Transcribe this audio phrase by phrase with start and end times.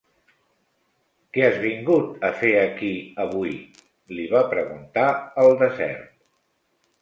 [1.35, 2.89] "Què has vingut a fer aquí
[3.25, 3.53] avui?",
[4.17, 5.05] li va preguntar
[5.45, 6.11] el desert.